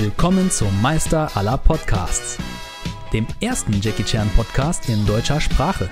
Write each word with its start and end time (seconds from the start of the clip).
Willkommen 0.00 0.48
zum 0.48 0.80
Meister 0.80 1.36
aller 1.36 1.58
Podcasts, 1.58 2.38
dem 3.12 3.26
ersten 3.40 3.80
Jackie 3.80 4.04
Chan 4.04 4.30
Podcast 4.36 4.88
in 4.88 5.04
deutscher 5.06 5.40
Sprache. 5.40 5.90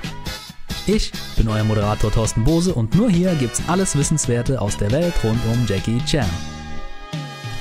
Ich 0.87 1.11
bin 1.37 1.49
euer 1.49 1.65
Moderator 1.65 2.13
Thorsten 2.13 2.45
Bose 2.45 2.73
und 2.73 2.95
nur 2.95 3.11
hier 3.11 3.35
gibt's 3.35 3.61
alles 3.67 3.99
Wissenswerte 3.99 4.61
aus 4.61 4.77
der 4.77 4.93
Welt 4.93 5.13
rund 5.25 5.41
um 5.47 5.67
Jackie 5.67 5.99
Chan. 6.07 6.31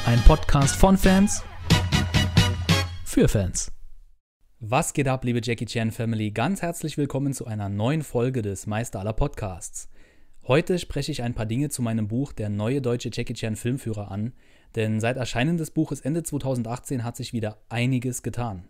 Ein 0.06 0.20
Podcast 0.22 0.76
von 0.76 1.00
Fans 1.00 1.44
für 3.04 3.28
Fans. 3.28 3.72
Was 4.60 4.94
geht 4.94 5.08
ab, 5.08 5.26
liebe 5.26 5.42
Jackie 5.44 5.66
Chan 5.66 5.90
Family? 5.90 6.30
Ganz 6.30 6.62
herzlich 6.62 6.96
willkommen 6.96 7.34
zu 7.34 7.48
einer 7.48 7.70
neuen 7.70 8.04
Folge 8.04 8.44
des 8.44 8.68
Meister 8.68 9.00
aller 9.00 9.14
Podcasts. 9.14 9.90
Heute 10.48 10.78
spreche 10.78 11.12
ich 11.12 11.24
ein 11.24 11.34
paar 11.34 11.48
Dinge 11.48 11.70
zu 11.70 11.82
meinem 11.82 12.08
Buch 12.08 12.32
Der 12.32 12.50
neue 12.50 12.80
deutsche 12.80 13.10
Jackie 13.12 13.34
Chan 13.34 13.56
Filmführer 13.56 14.12
an, 14.12 14.34
denn 14.76 15.00
seit 15.00 15.18
Erscheinen 15.18 15.58
des 15.58 15.72
Buches 15.72 16.02
Ende 16.02 16.22
2018 16.22 17.04
hat 17.04 17.16
sich 17.16 17.34
wieder 17.34 17.58
einiges 17.68 18.22
getan. 18.22 18.68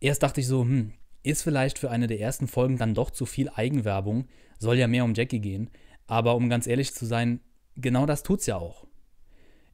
Erst 0.00 0.24
dachte 0.24 0.40
ich 0.40 0.48
so, 0.48 0.62
hm, 0.62 0.92
ist 1.22 1.42
vielleicht 1.44 1.78
für 1.78 1.90
eine 1.90 2.08
der 2.08 2.18
ersten 2.18 2.48
Folgen 2.48 2.78
dann 2.78 2.94
doch 2.94 3.12
zu 3.12 3.26
viel 3.26 3.48
Eigenwerbung, 3.48 4.26
soll 4.58 4.76
ja 4.76 4.88
mehr 4.88 5.04
um 5.04 5.14
Jackie 5.14 5.38
gehen, 5.38 5.70
aber 6.08 6.34
um 6.34 6.48
ganz 6.48 6.66
ehrlich 6.66 6.92
zu 6.92 7.06
sein, 7.06 7.38
genau 7.76 8.04
das 8.04 8.24
tut's 8.24 8.46
ja 8.46 8.56
auch. 8.56 8.88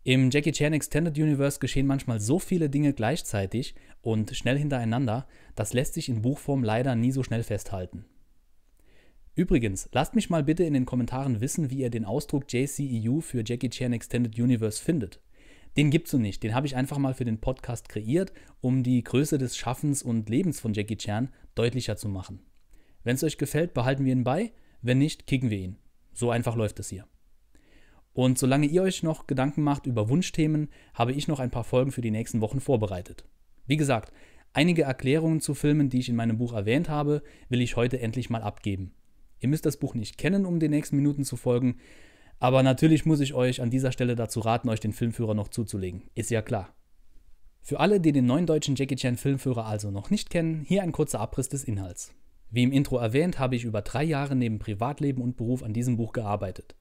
Im 0.04 0.30
Jackie 0.30 0.52
Chan 0.52 0.74
Extended 0.74 1.16
Universe 1.16 1.58
geschehen 1.58 1.86
manchmal 1.86 2.20
so 2.20 2.38
viele 2.38 2.68
Dinge 2.68 2.92
gleichzeitig 2.92 3.74
und 4.02 4.36
schnell 4.36 4.58
hintereinander, 4.58 5.26
das 5.54 5.72
lässt 5.72 5.94
sich 5.94 6.10
in 6.10 6.20
Buchform 6.20 6.62
leider 6.62 6.94
nie 6.96 7.12
so 7.12 7.22
schnell 7.22 7.44
festhalten. 7.44 8.04
Übrigens, 9.38 9.88
lasst 9.92 10.16
mich 10.16 10.30
mal 10.30 10.42
bitte 10.42 10.64
in 10.64 10.74
den 10.74 10.84
Kommentaren 10.84 11.40
wissen, 11.40 11.70
wie 11.70 11.78
ihr 11.78 11.90
den 11.90 12.04
Ausdruck 12.04 12.52
JCEU 12.52 13.20
für 13.20 13.44
Jackie 13.46 13.70
Chan 13.70 13.92
Extended 13.92 14.36
Universe 14.36 14.82
findet. 14.82 15.20
Den 15.76 15.90
gibt's 15.90 16.10
so 16.10 16.18
nicht, 16.18 16.42
den 16.42 16.56
habe 16.56 16.66
ich 16.66 16.74
einfach 16.74 16.98
mal 16.98 17.14
für 17.14 17.24
den 17.24 17.38
Podcast 17.38 17.88
kreiert, 17.88 18.32
um 18.60 18.82
die 18.82 19.00
Größe 19.04 19.38
des 19.38 19.56
Schaffens 19.56 20.02
und 20.02 20.28
Lebens 20.28 20.58
von 20.58 20.74
Jackie 20.74 20.96
Chan 20.96 21.28
deutlicher 21.54 21.96
zu 21.96 22.08
machen. 22.08 22.40
Wenn 23.04 23.14
es 23.14 23.22
euch 23.22 23.38
gefällt, 23.38 23.74
behalten 23.74 24.04
wir 24.04 24.12
ihn 24.12 24.24
bei, 24.24 24.50
wenn 24.82 24.98
nicht, 24.98 25.28
kicken 25.28 25.50
wir 25.50 25.58
ihn. 25.58 25.76
So 26.12 26.32
einfach 26.32 26.56
läuft 26.56 26.80
es 26.80 26.88
hier. 26.88 27.06
Und 28.14 28.40
solange 28.40 28.66
ihr 28.66 28.82
euch 28.82 29.04
noch 29.04 29.28
Gedanken 29.28 29.62
macht 29.62 29.86
über 29.86 30.08
Wunschthemen, 30.08 30.68
habe 30.94 31.12
ich 31.12 31.28
noch 31.28 31.38
ein 31.38 31.52
paar 31.52 31.62
Folgen 31.62 31.92
für 31.92 32.02
die 32.02 32.10
nächsten 32.10 32.40
Wochen 32.40 32.58
vorbereitet. 32.58 33.24
Wie 33.68 33.76
gesagt, 33.76 34.12
einige 34.52 34.82
Erklärungen 34.82 35.40
zu 35.40 35.54
Filmen, 35.54 35.90
die 35.90 36.00
ich 36.00 36.08
in 36.08 36.16
meinem 36.16 36.38
Buch 36.38 36.54
erwähnt 36.54 36.88
habe, 36.88 37.22
will 37.48 37.60
ich 37.60 37.76
heute 37.76 38.00
endlich 38.00 38.30
mal 38.30 38.42
abgeben. 38.42 38.94
Ihr 39.40 39.48
müsst 39.48 39.66
das 39.66 39.76
Buch 39.76 39.94
nicht 39.94 40.18
kennen, 40.18 40.46
um 40.46 40.60
den 40.60 40.70
nächsten 40.70 40.96
Minuten 40.96 41.24
zu 41.24 41.36
folgen. 41.36 41.76
Aber 42.38 42.62
natürlich 42.62 43.04
muss 43.04 43.20
ich 43.20 43.34
euch 43.34 43.60
an 43.60 43.70
dieser 43.70 43.92
Stelle 43.92 44.14
dazu 44.14 44.40
raten, 44.40 44.68
euch 44.68 44.80
den 44.80 44.92
Filmführer 44.92 45.34
noch 45.34 45.48
zuzulegen. 45.48 46.02
Ist 46.14 46.30
ja 46.30 46.42
klar. 46.42 46.74
Für 47.60 47.80
alle, 47.80 48.00
die 48.00 48.12
den 48.12 48.26
neuen 48.26 48.46
deutschen 48.46 48.76
Jackie 48.76 48.96
Chan 48.96 49.16
Filmführer 49.16 49.66
also 49.66 49.90
noch 49.90 50.10
nicht 50.10 50.30
kennen, 50.30 50.64
hier 50.66 50.82
ein 50.82 50.92
kurzer 50.92 51.20
Abriss 51.20 51.48
des 51.48 51.64
Inhalts. 51.64 52.14
Wie 52.50 52.62
im 52.62 52.72
Intro 52.72 52.96
erwähnt, 52.96 53.38
habe 53.38 53.56
ich 53.56 53.64
über 53.64 53.82
drei 53.82 54.04
Jahre 54.04 54.34
neben 54.34 54.58
Privatleben 54.58 55.20
und 55.20 55.36
Beruf 55.36 55.62
an 55.62 55.74
diesem 55.74 55.96
Buch 55.96 56.12
gearbeitet. 56.12 56.76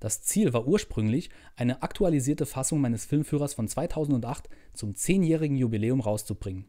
Das 0.00 0.22
Ziel 0.22 0.52
war 0.52 0.66
ursprünglich, 0.66 1.30
eine 1.54 1.82
aktualisierte 1.82 2.44
Fassung 2.44 2.80
meines 2.80 3.04
Filmführers 3.04 3.54
von 3.54 3.68
2008 3.68 4.48
zum 4.72 4.96
zehnjährigen 4.96 5.56
Jubiläum 5.56 6.00
rauszubringen. 6.00 6.64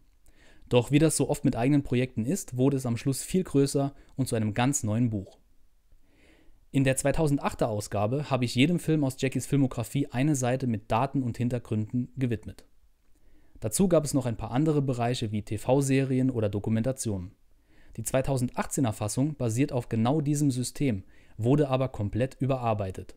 Doch 0.70 0.92
wie 0.92 1.00
das 1.00 1.18
so 1.18 1.30
oft 1.30 1.46
mit 1.46 1.56
eigenen 1.56 1.84
Projekten 1.84 2.26
ist, 2.26 2.58
wurde 2.58 2.78
es 2.78 2.86
am 2.86 2.98
Schluss 2.98 3.24
viel 3.24 3.44
größer 3.44 3.94
und 4.16 4.28
zu 4.28 4.36
einem 4.36 4.54
ganz 4.54 4.84
neuen 4.84 5.10
Buch. 5.10 5.38
In 6.72 6.84
der 6.84 6.98
2008er 6.98 7.66
Ausgabe 7.66 8.32
habe 8.32 8.46
ich 8.46 8.56
jedem 8.56 8.80
Film 8.80 9.04
aus 9.04 9.18
Jackies 9.20 9.46
Filmografie 9.46 10.08
eine 10.08 10.36
Seite 10.36 10.66
mit 10.66 10.92
Daten 10.92 11.22
und 11.22 11.38
Hintergründen 11.38 12.12
gewidmet. 12.18 12.66
Dazu 13.60 13.88
gab 13.88 14.04
es 14.04 14.14
noch 14.14 14.26
ein 14.26 14.38
paar 14.38 14.52
andere 14.52 14.82
Bereiche 14.82 15.32
wie 15.32 15.44
TV-Serien 15.44 16.32
oder 16.32 16.50
Dokumentationen. 16.50 17.32
Die 17.96 18.04
2018er 18.04 18.92
Fassung 18.92 19.36
basiert 19.36 19.72
auf 19.72 19.88
genau 19.88 20.20
diesem 20.20 20.50
System, 20.50 21.04
wurde 21.38 21.70
aber 21.70 21.90
komplett 21.90 22.38
überarbeitet. 22.40 23.16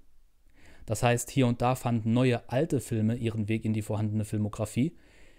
Das 0.84 1.02
heißt, 1.02 1.30
hier 1.30 1.46
und 1.46 1.62
da 1.62 1.74
fanden 1.74 2.12
neue 2.12 2.48
alte 2.48 2.80
Filme 2.80 3.16
ihren 3.16 3.48
Weg 3.48 3.64
in 3.64 3.72
die 3.72 3.82
vorhandene 3.82 4.24
Filmografie 4.24 4.94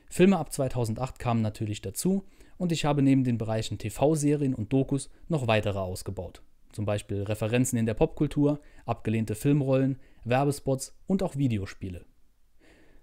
Filme 0.09 0.37
ab 0.37 0.51
2008 0.51 1.19
kamen 1.19 1.41
natürlich 1.41 1.81
dazu 1.81 2.23
und 2.57 2.71
ich 2.71 2.85
habe 2.85 3.01
neben 3.01 3.23
den 3.23 3.37
Bereichen 3.37 3.77
TV-Serien 3.77 4.55
und 4.55 4.73
Dokus 4.73 5.09
noch 5.27 5.47
weitere 5.47 5.79
ausgebaut. 5.79 6.41
Zum 6.71 6.85
Beispiel 6.85 7.23
Referenzen 7.23 7.77
in 7.77 7.85
der 7.85 7.93
Popkultur, 7.93 8.59
abgelehnte 8.85 9.35
Filmrollen, 9.35 9.99
Werbespots 10.25 10.95
und 11.07 11.23
auch 11.23 11.35
Videospiele. 11.35 12.05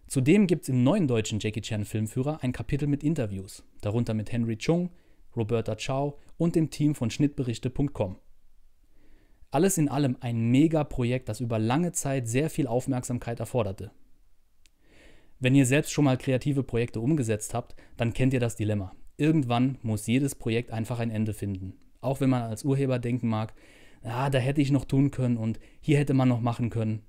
Zudem 0.06 0.46
gibt 0.46 0.64
es 0.64 0.68
im 0.68 0.82
neuen 0.82 1.08
deutschen 1.08 1.40
Jackie 1.40 1.62
Chan 1.62 1.84
Filmführer 1.84 2.38
ein 2.42 2.52
Kapitel 2.52 2.86
mit 2.86 3.02
Interviews, 3.02 3.64
darunter 3.80 4.14
mit 4.14 4.30
Henry 4.30 4.56
Chung, 4.56 4.90
Roberta 5.34 5.76
Chow 5.76 6.14
und 6.36 6.54
dem 6.54 6.70
Team 6.70 6.94
von 6.94 7.10
Schnittberichte.com. 7.10 8.18
Alles 9.50 9.78
in 9.78 9.88
allem 9.88 10.16
ein 10.20 10.50
Mega-Projekt, 10.50 11.28
das 11.28 11.40
über 11.40 11.58
lange 11.58 11.92
Zeit 11.92 12.28
sehr 12.28 12.50
viel 12.50 12.66
Aufmerksamkeit 12.66 13.40
erforderte. 13.40 13.92
Wenn 15.44 15.54
ihr 15.54 15.66
selbst 15.66 15.92
schon 15.92 16.06
mal 16.06 16.16
kreative 16.16 16.62
Projekte 16.62 17.00
umgesetzt 17.00 17.52
habt, 17.52 17.76
dann 17.98 18.14
kennt 18.14 18.32
ihr 18.32 18.40
das 18.40 18.56
Dilemma. 18.56 18.96
Irgendwann 19.18 19.76
muss 19.82 20.06
jedes 20.06 20.34
Projekt 20.34 20.70
einfach 20.70 21.00
ein 21.00 21.10
Ende 21.10 21.34
finden. 21.34 21.74
Auch 22.00 22.22
wenn 22.22 22.30
man 22.30 22.44
als 22.44 22.64
Urheber 22.64 22.98
denken 22.98 23.28
mag, 23.28 23.52
ah, 24.04 24.30
da 24.30 24.38
hätte 24.38 24.62
ich 24.62 24.70
noch 24.70 24.86
tun 24.86 25.10
können 25.10 25.36
und 25.36 25.60
hier 25.82 25.98
hätte 25.98 26.14
man 26.14 26.30
noch 26.30 26.40
machen 26.40 26.70
können. 26.70 27.02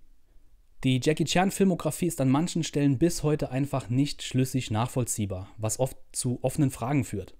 Die 0.83 0.99
Jackie 1.01 1.23
Chan 1.23 1.49
Filmografie 1.49 2.07
ist 2.07 2.19
an 2.19 2.29
manchen 2.29 2.65
Stellen 2.65 2.97
bis 2.97 3.23
heute 3.23 3.51
einfach 3.51 3.89
nicht 3.89 4.21
schlüssig 4.21 4.69
nachvollziehbar, 4.69 5.47
was 5.57 5.79
oft 5.79 5.95
zu 6.11 6.39
offenen 6.41 6.71
Fragen 6.71 7.05
führt. 7.05 7.37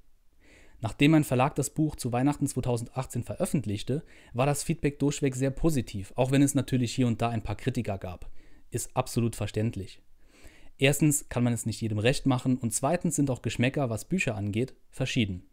Nachdem 0.79 1.11
mein 1.11 1.25
Verlag 1.25 1.55
das 1.55 1.71
Buch 1.71 1.97
zu 1.97 2.13
Weihnachten 2.13 2.47
2018 2.47 3.23
veröffentlichte, 3.23 4.05
war 4.31 4.45
das 4.45 4.63
Feedback 4.63 4.97
durchweg 4.99 5.35
sehr 5.35 5.51
positiv, 5.51 6.13
auch 6.15 6.31
wenn 6.31 6.41
es 6.41 6.55
natürlich 6.55 6.95
hier 6.95 7.07
und 7.07 7.21
da 7.21 7.27
ein 7.31 7.43
paar 7.43 7.57
Kritiker 7.57 7.97
gab. 7.97 8.31
Ist 8.71 8.95
absolut 8.95 9.35
verständlich. 9.35 10.01
Erstens 10.77 11.29
kann 11.29 11.43
man 11.43 11.53
es 11.53 11.65
nicht 11.65 11.81
jedem 11.81 11.99
recht 11.99 12.25
machen 12.25 12.57
und 12.57 12.73
zweitens 12.73 13.15
sind 13.15 13.29
auch 13.29 13.41
Geschmäcker, 13.41 13.89
was 13.89 14.05
Bücher 14.05 14.35
angeht, 14.35 14.73
verschieden. 14.89 15.43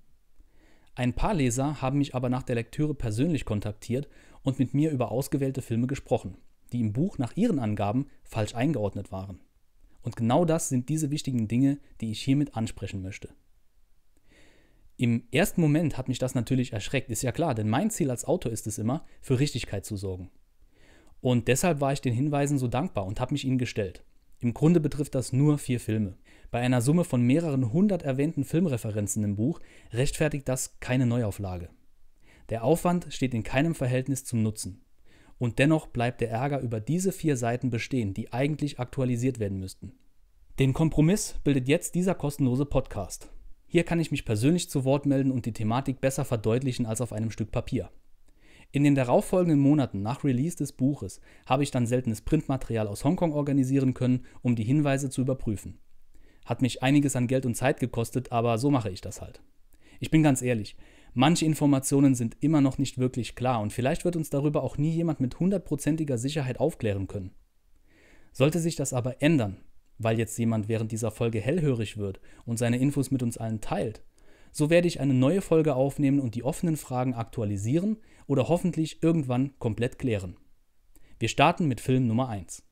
Ein 0.95 1.15
paar 1.15 1.33
Leser 1.33 1.81
haben 1.81 1.99
mich 1.99 2.15
aber 2.15 2.29
nach 2.29 2.43
der 2.43 2.57
Lektüre 2.57 2.95
persönlich 2.95 3.45
kontaktiert 3.45 4.09
und 4.43 4.59
mit 4.59 4.75
mir 4.75 4.91
über 4.91 5.11
ausgewählte 5.11 5.63
Filme 5.63 5.87
gesprochen, 5.87 6.37
die 6.73 6.81
im 6.81 6.93
Buch 6.93 7.19
nach 7.19 7.37
ihren 7.37 7.59
Angaben 7.59 8.07
falsch 8.25 8.55
eingeordnet 8.55 9.13
waren. 9.13 9.41
Und 10.03 10.17
genau 10.17 10.45
das 10.45 10.69
sind 10.69 10.89
diese 10.89 11.11
wichtigen 11.11 11.49
Dinge, 11.49 11.79
die 12.01 12.11
ich 12.11 12.21
hiermit 12.21 12.57
ansprechen 12.57 13.03
möchte. 13.03 13.31
Im 14.97 15.25
ersten 15.33 15.61
Moment 15.61 15.97
hat 15.97 16.09
mich 16.09 16.19
das 16.19 16.35
natürlich 16.35 16.73
erschreckt, 16.73 17.11
ist 17.11 17.23
ja 17.23 17.33
klar, 17.33 17.55
denn 17.55 17.69
mein 17.69 17.91
Ziel 17.91 18.11
als 18.11 18.25
Autor 18.25 18.53
ist 18.53 18.67
es 18.67 18.79
immer, 18.79 19.05
für 19.21 19.39
Richtigkeit 19.39 19.87
zu 19.87 19.97
sorgen. 19.97 20.31
Und 21.21 21.49
deshalb 21.49 21.81
war 21.81 21.93
ich 21.93 22.01
den 22.01 22.13
Hinweisen 22.13 22.59
so 22.59 22.69
dankbar 22.69 23.07
und 23.07 23.21
habe 23.21 23.33
mich 23.33 23.45
ihnen 23.45 23.59
gestellt. 23.59 24.05
Im 24.43 24.55
Grunde 24.55 24.81
betrifft 24.81 25.15
das 25.15 25.33
nur 25.33 25.57
vier 25.57 25.79
Filme. 25.79 26.17
Bei 26.51 26.59
einer 26.59 26.83
Summe 26.83 27.05
von 27.05 27.23
mehreren 27.23 27.73
hundert 27.73 28.03
erwähnten 28.03 28.45
Filmreferenzen 28.45 29.23
im 29.23 29.37
Buch 29.37 29.61
rechtfertigt 29.93 30.49
das 30.49 30.81
keine 30.81 31.07
Neuauflage. 31.07 31.69
Der 32.49 32.65
Aufwand 32.65 33.07
steht 33.11 33.35
in 33.35 33.45
keinem 33.45 33.77
Verhältnis 33.77 34.25
zum 34.25 34.43
Nutzen. 34.43 34.83
Und 35.39 35.61
dennoch 35.61 35.87
bleibt 35.87 36.21
der 36.21 36.31
Ärger 36.31 36.61
über 36.61 36.81
diese 36.81 37.13
vier 37.13 37.37
Seiten 37.37 37.71
bestehen, 37.71 38.15
die 38.15 38.33
eigentlich 38.33 38.81
aktualisiert 38.81 39.39
werden 39.39 39.61
müssten. 39.61 39.93
Den 40.59 40.73
Kompromiss 40.73 41.37
bildet 41.45 41.69
jetzt 41.69 41.95
dieser 41.95 42.17
kostenlose 42.17 42.67
Podcast. 42.67 43.31
Hier 43.69 43.85
kann 43.85 44.01
ich 44.01 44.11
mich 44.11 44.25
persönlich 44.25 44.69
zu 44.69 44.85
Wort 44.85 45.07
melden 45.07 45.31
und 45.31 45.47
die 45.47 45.53
Thematik 45.53 46.01
besser 46.01 46.25
verdeutlichen 46.25 46.85
als 46.85 47.01
auf 47.01 47.13
einem 47.13 47.31
Stück 47.31 47.53
Papier. 47.53 47.91
In 48.75 48.85
den 48.85 48.95
darauffolgenden 48.95 49.61
Monaten 49.61 50.01
nach 50.01 50.25
Release 50.25 50.57
des 50.57 50.73
Buches 50.73 51.21
habe 51.45 51.63
ich 51.63 51.71
dann 51.71 51.87
seltenes 51.87 52.23
Printmaterial 52.23 52.89
aus 52.89 53.05
Hongkong 53.05 53.33
organisieren 53.33 53.93
können, 53.93 54.25
um 54.41 54.57
die 54.57 54.65
Hinweise 54.65 55.11
zu 55.11 55.21
überprüfen. 55.21 55.79
Hat 56.47 56.63
mich 56.63 56.83
einiges 56.83 57.15
an 57.15 57.27
Geld 57.27 57.45
und 57.45 57.55
Zeit 57.55 57.81
gekostet, 57.81 58.33
aber 58.33 58.57
so 58.57 58.71
mache 58.71 58.89
ich 58.89 59.03
das 59.03 59.21
halt. 59.21 59.43
Ich 60.01 60.11
bin 60.11 60.23
ganz 60.23 60.41
ehrlich, 60.41 60.75
manche 61.13 61.45
Informationen 61.45 62.15
sind 62.15 62.39
immer 62.41 62.63
noch 62.63 62.79
nicht 62.79 62.97
wirklich 62.97 63.37
klar 63.37 63.61
und 63.61 63.75
vielleicht 63.75 64.07
wird 64.07 64.17
uns 64.17 64.31
darüber 64.31 64.63
auch 64.63 64.79
nie 64.79 64.91
jemand 64.91 65.21
mit 65.21 65.39
hundertprozentiger 65.39 66.17
Sicherheit 66.17 66.59
aufklären 66.59 67.07
können. 67.09 67.35
Sollte 68.33 68.59
sich 68.59 68.75
das 68.75 68.95
aber 68.95 69.21
ändern, 69.21 69.59
weil 69.99 70.19
jetzt 70.19 70.39
jemand 70.39 70.69
während 70.69 70.91
dieser 70.93 71.11
Folge 71.11 71.41
hellhörig 71.41 71.99
wird 71.99 72.21
und 72.47 72.59
seine 72.59 72.79
Infos 72.79 73.11
mit 73.11 73.23
uns 73.23 73.37
allen 73.37 73.61
teilt, 73.61 74.03
so 74.53 74.69
werde 74.69 74.87
ich 74.87 75.01
eine 75.01 75.15
neue 75.15 75.41
Folge 75.41 75.75
aufnehmen 75.75 76.21
und 76.21 76.35
die 76.35 76.45
offenen 76.45 76.77
Fragen 76.77 77.15
aktualisieren 77.15 77.97
oder 78.27 78.49
hoffentlich 78.49 79.03
irgendwann 79.03 79.59
komplett 79.59 79.99
klären. 79.99 80.37
Wir 81.19 81.29
starten 81.29 81.67
mit 81.67 81.81
Film 81.81 82.07
Nummer 82.07 82.29
1. 82.29 82.63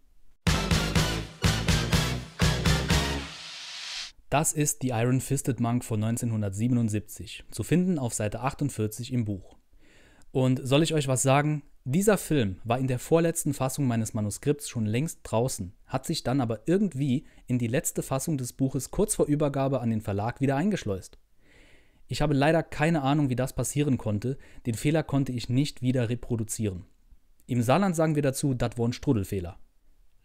Das 4.29 4.53
ist 4.53 4.83
The 4.83 4.91
Iron 4.91 5.21
Fisted 5.21 5.59
Monk 5.59 5.85
von 5.85 6.05
1977, 6.05 7.45
zu 7.51 7.63
finden 7.65 7.99
auf 7.99 8.15
Seite 8.15 8.41
48 8.41 9.13
im 9.13 9.25
Buch. 9.25 9.57
Und 10.31 10.61
soll 10.63 10.85
ich 10.85 10.95
euch 10.95 11.09
was 11.09 11.23
sagen? 11.23 11.63
Dieser 11.85 12.19
Film 12.19 12.61
war 12.63 12.79
in 12.79 12.87
der 12.87 12.99
vorletzten 12.99 13.55
Fassung 13.55 13.87
meines 13.87 14.15
Manuskripts 14.15 14.69
schon 14.69 14.85
längst 14.85 15.21
draußen, 15.25 15.73
hat 15.87 16.07
sich 16.07 16.23
dann 16.23 16.41
aber 16.41 16.61
irgendwie 16.67 17.25
in 17.47 17.59
die 17.59 17.67
letzte 17.67 18.03
Fassung 18.03 18.37
des 18.37 18.53
Buches 18.53 18.91
kurz 18.91 19.15
vor 19.15 19.27
Übergabe 19.27 19.81
an 19.81 19.91
den 19.91 20.03
Verlag 20.03 20.41
wieder 20.41 20.55
eingeschleust. 20.57 21.19
Ich 22.11 22.23
habe 22.23 22.35
leider 22.35 22.65
keine 22.65 23.03
Ahnung, 23.03 23.31
wie 23.31 23.37
das 23.37 23.53
passieren 23.53 23.97
konnte, 23.97 24.37
den 24.67 24.75
Fehler 24.75 25.05
konnte 25.05 25.31
ich 25.31 25.49
nicht 25.49 25.81
wieder 25.81 26.09
reproduzieren. 26.09 26.85
Im 27.47 27.63
Saarland 27.63 27.95
sagen 27.95 28.17
wir 28.17 28.23
dazu, 28.23 28.53
das 28.53 28.77
war 28.77 28.89
ein 28.89 28.93
Strudelfehler. 28.93 29.61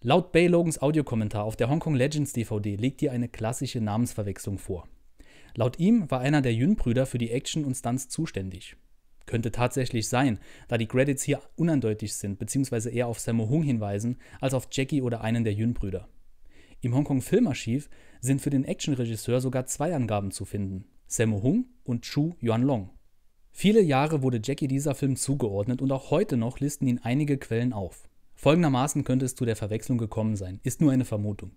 Laut 0.02 0.32
Bay 0.32 0.48
Logans 0.48 0.82
Audiokommentar 0.82 1.44
auf 1.44 1.56
der 1.56 1.70
Hongkong 1.70 1.94
Legends 1.94 2.34
DVD 2.34 2.76
liegt 2.76 3.02
hier 3.02 3.12
eine 3.12 3.30
klassische 3.30 3.82
Namensverwechslung 3.82 4.58
vor. 4.58 4.88
Laut 5.54 5.78
ihm 5.78 6.10
war 6.10 6.22
einer 6.22 6.42
der 6.42 6.56
Yun-Brüder 6.56 7.06
für 7.06 7.20
die 7.20 7.30
Action 7.30 7.64
und 7.64 7.76
Stunts 7.76 8.10
zuständig. 8.10 8.78
Könnte 9.28 9.52
tatsächlich 9.52 10.10
sein, 10.10 10.40
da 10.68 10.80
die 10.80 10.88
Credits 10.88 11.22
hier 11.22 11.40
uneindeutig 11.56 12.16
sind, 12.16 12.40
beziehungsweise 12.40 12.90
eher 12.90 13.06
auf 13.06 13.20
Sammo 13.20 13.48
Hung 13.48 13.62
hinweisen, 13.62 14.18
als 14.42 14.56
auf 14.56 14.70
Jackie 14.72 15.04
oder 15.04 15.22
einen 15.22 15.44
der 15.44 15.54
Yun-Brüder. 15.54 16.08
Im 16.82 16.96
Hongkong 16.96 17.22
Filmarchiv 17.22 17.92
sind 18.22 18.42
für 18.42 18.50
den 18.50 18.66
Actionregisseur 18.66 19.40
sogar 19.40 19.68
zwei 19.68 19.94
Angaben 19.96 20.32
zu 20.32 20.46
finden: 20.46 20.86
Sammo 21.08 21.42
Hung 21.44 21.66
und 21.84 22.04
Chu 22.04 22.36
Yuanlong. 22.42 22.90
Viele 23.52 23.82
Jahre 23.82 24.22
wurde 24.22 24.42
Jackie 24.44 24.68
dieser 24.68 24.96
Film 24.96 25.16
zugeordnet 25.16 25.82
und 25.82 25.92
auch 25.92 26.12
heute 26.12 26.38
noch 26.38 26.60
listen 26.60 26.88
ihn 26.88 27.00
einige 27.04 27.38
Quellen 27.38 27.74
auf. 27.74 28.08
Folgendermaßen 28.34 29.04
könnte 29.04 29.26
es 29.26 29.36
zu 29.36 29.46
der 29.46 29.56
Verwechslung 29.56 29.98
gekommen 29.98 30.36
sein, 30.36 30.60
ist 30.64 30.82
nur 30.82 30.92
eine 30.92 31.06
Vermutung. 31.06 31.52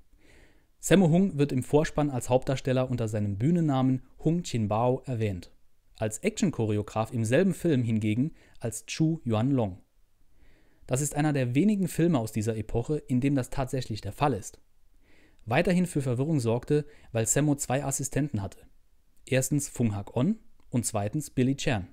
Sammo 0.81 1.09
Hung 1.09 1.39
wird 1.39 1.51
im 1.51 1.63
Vorspann 1.63 2.11
als 2.11 2.29
Hauptdarsteller 2.29 2.89
unter 2.89 3.09
seinem 3.09 3.37
Bühnennamen 3.37 4.03
Hung 4.25 4.45
Chin 4.45 4.69
Bao 4.69 5.03
erwähnt 5.07 5.51
als 6.01 6.19
Action-Choreograf 6.19 7.13
im 7.13 7.25
selben 7.25 7.55
Film 7.55 7.83
hingegen 7.83 8.33
als 8.61 8.87
Chu 8.87 9.21
Yuan-Long. 9.25 9.79
Das 10.87 11.01
ist 11.01 11.15
einer 11.15 11.33
der 11.33 11.55
wenigen 11.55 11.89
Filme 11.89 12.19
aus 12.19 12.33
dieser 12.33 12.57
Epoche, 12.57 12.97
in 12.97 13.21
dem 13.21 13.35
das 13.35 13.51
tatsächlich 13.51 14.01
der 14.01 14.13
Fall 14.13 14.33
ist. 14.33 14.61
Weiterhin 15.45 15.87
für 15.87 16.03
Verwirrung 16.03 16.41
sorgte, 16.41 16.87
weil 17.13 17.27
Sammo 17.27 17.55
zwei 17.57 17.85
Assistenten 17.85 18.43
hatte. 18.43 18.61
Erstens 19.31 19.69
Fung 19.69 19.95
Hak-on 19.95 20.39
und 20.71 20.87
zweitens 20.87 21.29
Billy 21.29 21.55
Chan. 21.55 21.87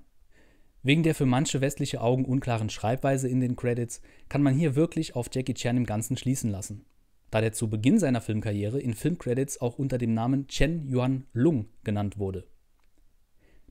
Wegen 0.82 1.02
der 1.02 1.14
für 1.14 1.26
manche 1.26 1.60
westliche 1.60 2.00
Augen 2.00 2.24
unklaren 2.24 2.70
Schreibweise 2.70 3.28
in 3.28 3.40
den 3.40 3.56
Credits 3.56 4.00
kann 4.30 4.42
man 4.42 4.54
hier 4.54 4.74
wirklich 4.74 5.14
auf 5.14 5.28
Jackie 5.30 5.52
Chan 5.52 5.76
im 5.76 5.84
Ganzen 5.84 6.16
schließen 6.16 6.50
lassen, 6.50 6.86
da 7.30 7.42
der 7.42 7.52
zu 7.52 7.68
Beginn 7.68 7.98
seiner 7.98 8.22
Filmkarriere 8.22 8.80
in 8.80 8.94
Filmcredits 8.94 9.60
auch 9.60 9.78
unter 9.78 9.98
dem 9.98 10.14
Namen 10.14 10.46
Chen 10.48 10.88
Yuan 10.90 11.26
Lung 11.34 11.68
genannt 11.84 12.16
wurde. 12.16 12.46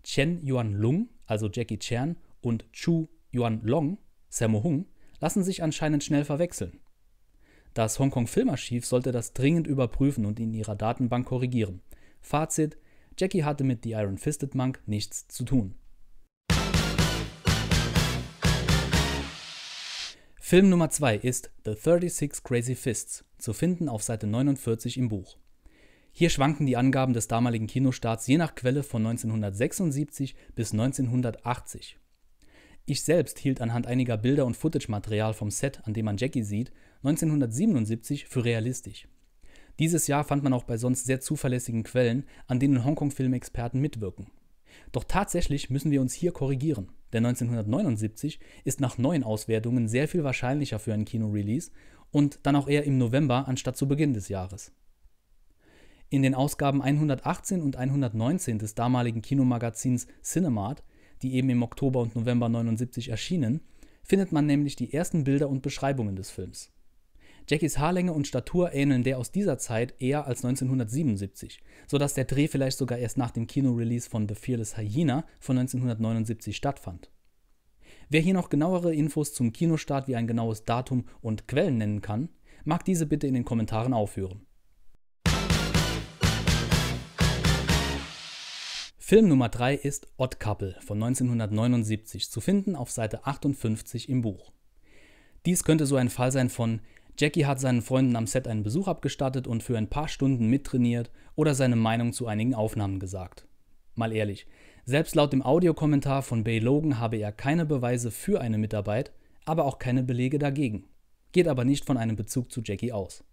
Chen 0.04 0.46
Yuan 0.46 0.74
Lung, 0.74 1.10
also 1.26 1.50
Jackie 1.52 1.80
Chan, 1.80 2.18
und 2.42 2.72
Chu 2.72 3.08
Yuan 3.34 3.62
Long, 3.64 3.98
Sammo 4.30 4.62
Hung, 4.62 4.86
lassen 5.20 5.44
sich 5.44 5.64
anscheinend 5.64 6.04
schnell 6.04 6.24
verwechseln. 6.24 6.82
Das 7.74 7.98
Hongkong 7.98 8.28
Filmarchiv 8.28 8.86
sollte 8.86 9.12
das 9.12 9.34
dringend 9.34 9.66
überprüfen 9.66 10.28
und 10.28 10.40
in 10.40 10.54
ihrer 10.54 10.76
Datenbank 10.76 11.26
korrigieren. 11.26 11.82
Fazit: 12.22 12.78
Jackie 13.18 13.46
hatte 13.46 13.64
mit 13.64 13.84
The 13.84 13.92
Iron 13.92 14.18
Fisted 14.18 14.56
Monk 14.56 14.82
nichts 14.86 15.28
zu 15.30 15.46
tun. 15.46 15.76
Film 20.36 20.70
Nummer 20.70 20.90
2 20.90 21.16
ist 21.18 21.50
The 21.64 21.74
36 21.74 22.44
Crazy 22.44 22.76
Fists, 22.76 23.24
zu 23.38 23.54
finden 23.54 23.88
auf 23.88 24.04
Seite 24.04 24.28
49 24.28 24.98
im 24.98 25.08
Buch. 25.08 25.38
Hier 26.12 26.30
schwanken 26.30 26.66
die 26.66 26.78
Angaben 26.78 27.14
des 27.14 27.28
damaligen 27.28 27.68
Kinostarts 27.68 28.28
je 28.28 28.38
nach 28.38 28.54
Quelle 28.54 28.84
von 28.84 29.06
1976 29.06 30.36
bis 30.54 30.74
1980. 30.74 31.98
Ich 32.86 33.04
selbst 33.04 33.40
hielt 33.40 33.62
anhand 33.62 33.88
einiger 33.88 34.18
Bilder 34.18 34.46
und 34.46 34.58
Footage-Material 34.58 35.34
vom 35.34 35.52
Set, 35.52 35.82
an 35.86 35.94
dem 35.94 36.06
man 36.06 36.18
Jackie 36.18 36.44
sieht, 36.44 36.72
1977 37.02 38.26
für 38.26 38.46
realistisch. 38.46 39.08
Dieses 39.80 40.08
Jahr 40.08 40.24
fand 40.24 40.44
man 40.44 40.54
auch 40.54 40.64
bei 40.64 40.78
sonst 40.78 41.06
sehr 41.06 41.20
zuverlässigen 41.20 41.84
Quellen, 41.84 42.26
an 42.48 42.60
denen 42.60 42.86
Hongkong-Filmexperten 42.86 43.82
mitwirken. 43.82 44.28
Doch 44.92 45.04
tatsächlich 45.04 45.70
müssen 45.70 45.92
wir 45.92 46.02
uns 46.02 46.14
hier 46.14 46.32
korrigieren, 46.32 46.92
denn 47.14 47.26
1979 47.26 48.40
ist 48.64 48.80
nach 48.80 48.98
neuen 48.98 49.24
Auswertungen 49.24 49.88
sehr 49.88 50.08
viel 50.08 50.24
wahrscheinlicher 50.24 50.80
für 50.80 50.94
ein 50.94 51.06
Kino-Release 51.06 51.72
und 52.12 52.40
dann 52.44 52.56
auch 52.56 52.68
eher 52.68 52.86
im 52.86 52.98
November 52.98 53.48
anstatt 53.48 53.78
zu 53.78 53.88
Beginn 53.88 54.14
des 54.14 54.30
Jahres. 54.30 54.72
In 56.10 56.22
den 56.22 56.36
Ausgaben 56.36 56.82
118 56.82 57.62
und 57.62 57.76
119 57.76 58.60
des 58.60 58.76
damaligen 58.76 59.22
Kinomagazins 59.22 60.08
Cinemat, 60.22 60.84
die 61.22 61.34
eben 61.34 61.50
im 61.50 61.64
Oktober 61.64 62.00
und 62.00 62.16
November 62.16 62.48
79 62.48 63.10
erschienen, 63.10 63.62
findet 64.04 64.32
man 64.32 64.46
nämlich 64.46 64.76
die 64.76 64.94
ersten 64.94 65.24
Bilder 65.24 65.50
und 65.50 65.62
Beschreibungen 65.62 66.16
des 66.16 66.30
Films. 66.30 66.75
Jackies 67.48 67.78
Haarlänge 67.78 68.12
und 68.12 68.26
Statur 68.26 68.74
ähneln 68.74 69.04
der 69.04 69.20
aus 69.20 69.32
dieser 69.32 69.60
Zeit 69.60 69.94
eher 70.00 70.26
als 70.26 70.44
1977, 70.44 71.62
sodass 71.86 72.16
der 72.16 72.26
Dreh 72.26 72.48
vielleicht 72.48 72.80
sogar 72.80 72.98
erst 72.98 73.18
nach 73.18 73.30
dem 73.30 73.46
Kinorelease 73.46 74.10
von 74.10 74.28
The 74.28 74.34
Fearless 74.34 74.78
Hyena 74.78 75.26
von 75.40 75.60
1979 75.60 76.58
stattfand. 76.58 77.12
Wer 78.10 78.22
hier 78.22 78.34
noch 78.34 78.50
genauere 78.50 78.96
Infos 78.96 79.34
zum 79.34 79.54
Kinostart 79.54 80.08
wie 80.08 80.16
ein 80.16 80.26
genaues 80.26 80.64
Datum 80.64 81.06
und 81.22 81.48
Quellen 81.48 81.78
nennen 81.78 82.02
kann, 82.02 82.30
mag 82.64 82.84
diese 82.84 83.06
bitte 83.06 83.28
in 83.28 83.36
den 83.36 83.46
Kommentaren 83.46 83.94
aufführen. 83.94 84.48
Film 88.98 89.28
Nummer 89.28 89.50
3 89.50 89.76
ist 89.76 90.08
Odd 90.18 90.40
Couple 90.40 90.78
von 90.82 91.02
1979, 91.04 92.32
zu 92.32 92.42
finden 92.42 92.76
auf 92.76 92.90
Seite 92.90 93.28
58 93.28 94.10
im 94.10 94.24
Buch. 94.24 94.52
Dies 95.46 95.64
könnte 95.64 95.86
so 95.86 95.96
ein 95.96 96.10
Fall 96.10 96.32
sein 96.32 96.50
von 96.50 96.82
Jackie 97.18 97.46
hat 97.46 97.62
seinen 97.62 97.82
Freunden 97.82 98.16
am 98.18 98.28
Set 98.28 98.48
einen 98.48 98.64
Besuch 98.64 98.90
abgestattet 98.90 99.48
und 99.48 99.64
für 99.64 99.78
ein 99.78 99.90
paar 99.90 100.10
Stunden 100.10 100.48
mittrainiert 100.48 101.12
oder 101.36 101.56
seine 101.56 101.78
Meinung 101.78 102.12
zu 102.12 102.28
einigen 102.28 102.54
Aufnahmen 102.54 103.00
gesagt. 103.00 103.48
Mal 103.96 104.12
ehrlich, 104.12 104.48
selbst 104.84 105.16
laut 105.16 105.32
dem 105.32 105.42
Audiokommentar 105.42 106.22
von 106.22 106.44
Bay 106.44 106.60
Logan 106.60 107.00
habe 107.00 107.18
er 107.18 107.32
keine 107.32 107.66
Beweise 107.66 108.12
für 108.12 108.42
eine 108.42 108.58
Mitarbeit, 108.58 109.14
aber 109.46 109.64
auch 109.64 109.80
keine 109.80 110.04
Belege 110.04 110.40
dagegen. 110.40 110.88
Geht 111.32 111.48
aber 111.48 111.64
nicht 111.64 111.86
von 111.86 111.98
einem 111.98 112.18
Bezug 112.18 112.52
zu 112.52 112.62
Jackie 112.64 112.92
aus. 112.92 113.24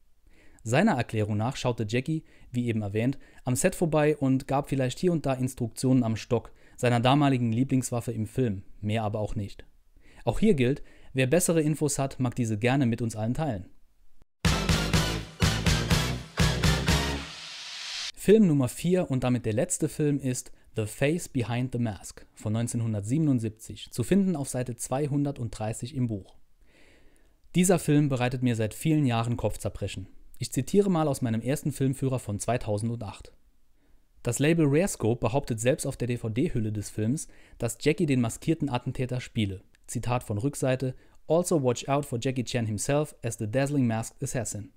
Seiner 0.62 0.93
Erklärung 0.93 1.37
nach 1.37 1.56
schaute 1.56 1.84
Jackie, 1.88 2.23
wie 2.52 2.69
eben 2.69 2.82
erwähnt, 2.82 3.19
am 3.44 3.56
Set 3.56 3.75
vorbei 3.75 4.17
und 4.17 4.46
gab 4.46 4.69
vielleicht 4.69 5.00
hier 5.00 5.11
und 5.11 5.26
da 5.26 5.34
Instruktionen 5.34 6.05
am 6.05 6.14
Stock, 6.14 6.52
seiner 6.76 7.00
damaligen 7.00 7.52
Lieblingswaffe 7.52 8.12
im 8.12 8.26
Film, 8.26 8.62
mehr 8.81 9.02
aber 9.02 9.19
auch 9.19 9.34
nicht. 9.34 9.64
Auch 10.25 10.38
hier 10.38 10.55
gilt, 10.55 10.82
wer 11.12 11.26
bessere 11.26 11.61
Infos 11.61 11.99
hat, 11.99 12.20
mag 12.20 12.37
diese 12.37 12.58
gerne 12.58 12.87
mit 12.87 13.02
uns 13.02 13.17
allen 13.17 13.34
teilen. 13.34 13.67
Film 18.25 18.47
Nummer 18.47 18.69
4 18.69 19.11
und 19.11 19.25
damit 19.25 19.46
der 19.46 19.53
letzte 19.53 19.89
Film 19.89 20.20
ist 20.20 20.53
The 20.77 20.87
Face 20.87 21.29
Behind 21.29 21.73
the 21.73 21.81
Mask 21.81 22.25
von 22.37 22.55
1977, 22.55 23.91
zu 23.91 24.05
finden 24.05 24.37
auf 24.37 24.49
Seite 24.49 24.77
230 24.77 25.96
im 25.96 26.06
Buch. 26.06 26.37
Dieser 27.56 27.81
Film 27.81 28.08
bereitet 28.08 28.44
mir 28.44 28.55
seit 28.55 28.75
vielen 28.75 29.06
Jahren 29.06 29.37
Kopfzerbrechen. 29.37 30.06
Ich 30.39 30.53
zitiere 30.53 30.89
mal 30.89 31.08
aus 31.08 31.20
meinem 31.20 31.41
ersten 31.41 31.73
Filmführer 31.73 32.20
von 32.20 32.39
2008. 32.39 33.32
Das 34.23 34.39
Label 34.39 34.67
Rarescope 34.69 35.19
behauptet 35.19 35.58
selbst 35.58 35.85
auf 35.85 35.96
der 35.96 36.06
DVD-Hülle 36.06 36.70
des 36.70 36.91
Films, 36.91 37.27
dass 37.58 37.79
Jackie 37.81 38.06
den 38.06 38.20
maskierten 38.20 38.69
Attentäter 38.69 39.20
spiele. 39.20 39.63
Zitat 39.89 40.23
von 40.23 40.39
Rückseite: 40.39 40.94
Also 41.27 41.61
watch 41.61 41.89
out 41.89 42.06
for 42.06 42.20
Jackie 42.23 42.44
Chan 42.44 42.67
himself 42.67 43.17
as 43.25 43.37
the 43.37 43.51
dazzling 43.51 43.89
masked 43.89 44.23
assassin. 44.23 44.70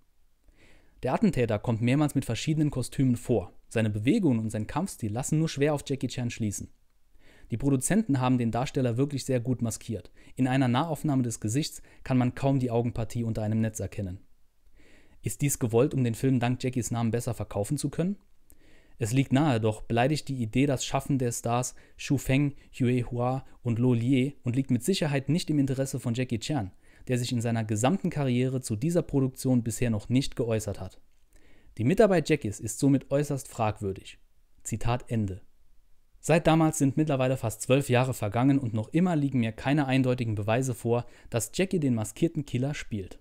Der 1.05 1.13
Attentäter 1.13 1.59
kommt 1.59 1.83
mehrmals 1.83 2.15
mit 2.15 2.25
verschiedenen 2.25 2.71
Kostümen 2.71 3.15
vor. 3.15 3.53
Seine 3.67 3.91
Bewegungen 3.91 4.39
und 4.39 4.50
sein 4.50 4.65
Kampfstil 4.65 5.13
lassen 5.13 5.38
nur 5.38 5.47
schwer 5.47 5.75
auf 5.75 5.83
Jackie 5.85 6.07
Chan 6.07 6.31
schließen. 6.31 6.71
Die 7.51 7.57
Produzenten 7.57 8.19
haben 8.19 8.39
den 8.39 8.50
Darsteller 8.50 8.97
wirklich 8.97 9.24
sehr 9.24 9.39
gut 9.39 9.62
maskiert. 9.62 10.09
In 10.35 10.47
einer 10.47 10.67
Nahaufnahme 10.67 11.21
des 11.21 11.39
Gesichts 11.39 11.83
kann 12.03 12.17
man 12.17 12.33
kaum 12.33 12.57
die 12.57 12.71
Augenpartie 12.71 13.24
unter 13.24 13.43
einem 13.43 13.62
Netz 13.62 13.79
erkennen. 13.79 14.17
Ist 15.21 15.43
dies 15.43 15.59
gewollt, 15.59 15.93
um 15.93 16.03
den 16.03 16.15
Film 16.15 16.39
dank 16.39 16.63
Jackies 16.63 16.89
Namen 16.89 17.12
besser 17.12 17.35
verkaufen 17.35 17.77
zu 17.77 17.91
können? 17.91 18.17
Es 18.97 19.13
liegt 19.13 19.31
nahe, 19.31 19.62
doch 19.62 19.83
beleidigt 19.83 20.27
die 20.27 20.41
Idee 20.41 20.65
das 20.65 20.83
Schaffen 20.83 21.19
der 21.19 21.31
Stars 21.31 21.75
Xu 22.00 22.17
Feng, 22.17 22.55
Yue 22.74 23.03
Hua 23.12 23.45
und 23.62 23.77
Lo 23.77 23.93
Lie 23.93 24.33
und 24.41 24.55
liegt 24.55 24.71
mit 24.71 24.83
Sicherheit 24.83 25.29
nicht 25.29 25.51
im 25.51 25.59
Interesse 25.59 26.00
von 26.00 26.15
Jackie 26.15 26.39
Chan, 26.39 26.71
der 27.07 27.17
sich 27.17 27.31
in 27.31 27.41
seiner 27.41 27.63
gesamten 27.63 28.09
Karriere 28.09 28.62
zu 28.62 28.75
dieser 28.75 29.01
Produktion 29.01 29.63
bisher 29.63 29.89
noch 29.89 30.09
nicht 30.09 30.35
geäußert 30.35 30.79
hat. 30.79 31.00
Die 31.77 31.83
Mitarbeit 31.83 32.29
Jackies 32.29 32.59
ist 32.59 32.79
somit 32.79 33.12
äußerst 33.12 33.47
fragwürdig. 33.47 34.17
Zitat 34.63 35.05
Ende. 35.09 35.41
Seit 36.19 36.47
damals 36.47 36.79
sind 36.79 36.97
mittlerweile 36.97 37.38
fast 37.38 37.62
zwölf 37.62 37.88
Jahre 37.89 38.13
vergangen 38.13 38.57
und 38.57 38.74
noch 38.74 38.89
immer 38.89 39.15
liegen 39.15 39.41
mir 39.41 39.51
keine 39.51 39.85
eindeutigen 39.85 40.33
Beweise 40.33 40.74
vor, 40.74 41.05
dass 41.29 41.51
Jackie 41.53 41.79
den 41.79 41.93
maskierten 41.93 42.45
Killer 42.45 42.74
spielt. 42.74 43.19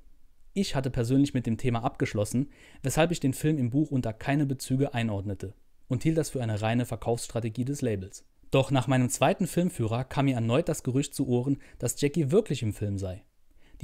Ich 0.55 0.75
hatte 0.75 0.91
persönlich 0.91 1.35
mit 1.35 1.47
dem 1.47 1.59
Thema 1.59 1.85
abgeschlossen, 1.85 2.49
weshalb 2.83 3.11
ich 3.11 3.21
den 3.21 3.35
Film 3.35 3.59
im 3.59 3.71
Buch 3.71 3.91
unter 3.91 4.13
keine 4.13 4.47
Bezüge 4.47 4.95
einordnete 4.95 5.53
und 5.89 6.03
hielt 6.03 6.17
das 6.17 6.31
für 6.31 6.43
eine 6.43 6.63
reine 6.63 6.87
Verkaufsstrategie 6.87 7.65
des 7.65 7.83
Labels. 7.83 8.25
Doch 8.51 8.71
nach 8.71 8.87
meinem 8.87 9.11
zweiten 9.11 9.49
Filmführer 9.49 10.05
kam 10.05 10.27
mir 10.27 10.37
erneut 10.37 10.69
das 10.69 10.85
Gerücht 10.85 11.15
zu 11.15 11.27
Ohren, 11.27 11.59
dass 11.79 12.01
Jackie 12.01 12.31
wirklich 12.31 12.63
im 12.63 12.73
Film 12.73 12.99
sei. 12.99 13.25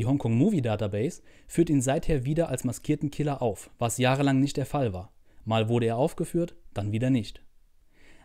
Die 0.00 0.06
Hongkong 0.06 0.32
Movie 0.34 0.62
Database 0.62 1.20
führt 1.46 1.68
ihn 1.68 1.82
seither 1.82 2.24
wieder 2.24 2.48
als 2.48 2.64
maskierten 2.64 3.10
Killer 3.10 3.42
auf, 3.42 3.68
was 3.78 3.98
jahrelang 3.98 4.40
nicht 4.40 4.56
der 4.56 4.64
Fall 4.64 4.94
war. 4.94 5.12
Mal 5.44 5.68
wurde 5.68 5.84
er 5.84 5.98
aufgeführt, 5.98 6.54
dann 6.72 6.90
wieder 6.90 7.10
nicht. 7.10 7.44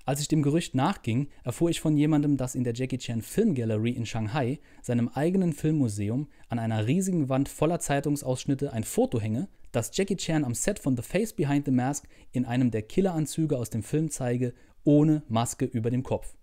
Als 0.05 0.22
ich 0.22 0.29
dem 0.29 0.41
Gerücht 0.41 0.74
nachging, 0.74 1.27
erfuhr 1.44 1.70
ich 1.70 1.82
von 1.82 1.98
jemandem, 1.98 2.38
dass 2.38 2.55
in 2.55 2.63
der 2.63 2.74
Jackie 2.74 2.98
Chan 2.98 3.22
Film 3.22 3.55
Gallery 3.55 3.89
in 3.89 4.05
Shanghai, 4.05 4.62
seinem 4.82 5.10
eigenen 5.10 5.51
Filmmuseum, 5.51 6.29
an 6.48 6.60
einer 6.60 6.88
riesigen 6.88 7.27
Wand 7.27 7.50
voller 7.50 7.82
Zeitungsausschnitte 7.82 8.72
ein 8.72 8.86
Foto 8.86 9.20
hänge, 9.20 9.50
das 9.74 9.91
Jackie 9.94 10.15
Chan 10.15 10.46
am 10.46 10.53
Set 10.53 10.79
von 10.79 10.96
The 10.96 11.03
Face 11.03 11.34
Behind 11.34 11.65
the 11.65 11.72
Mask 11.72 12.08
in 12.32 12.46
einem 12.46 12.72
der 12.72 12.84
Killeranzüge 12.84 13.58
aus 13.58 13.70
dem 13.70 13.84
Film 13.84 14.10
zeige, 14.12 14.53
ohne 14.86 15.24
Maske 15.27 15.65
über 15.65 15.91
dem 15.91 16.03
Kopf. 16.03 16.38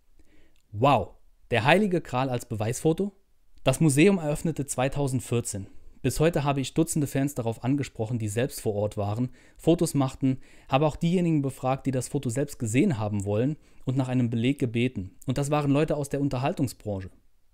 Wow, 0.73 1.15
der 1.51 1.65
heilige 1.65 2.03
Kral 2.03 2.29
als 2.29 2.45
Beweisfoto? 2.45 3.17
Das 3.65 3.79
Museum 3.79 4.19
eröffnete 4.19 4.67
2014. 4.67 5.69
Bis 6.03 6.19
heute 6.19 6.43
habe 6.43 6.61
ich 6.61 6.75
Dutzende 6.75 7.07
Fans 7.07 7.37
darauf 7.37 7.63
angesprochen, 7.63 8.19
die 8.19 8.27
selbst 8.27 8.61
vor 8.61 8.75
Ort 8.75 8.97
waren, 8.97 9.31
Fotos 9.57 9.95
machten, 9.95 10.39
habe 10.69 10.85
auch 10.85 10.97
diejenigen 10.97 11.43
befragt, 11.43 11.87
die 11.87 11.93
das 11.93 12.09
Foto 12.09 12.29
selbst 12.29 12.59
gesehen 12.59 12.99
haben 12.99 13.25
wollen 13.25 13.57
und 13.85 13.97
nach 13.97 14.09
einem 14.09 14.31
Beleg 14.31 14.59
gebeten. 14.59 15.13
Und 15.27 15.39
das 15.39 15.53
waren 15.53 15.71
Leute 15.71 15.97
aus 15.97 16.09
der 16.09 16.21
Unterhaltungsbranche. 16.21 17.11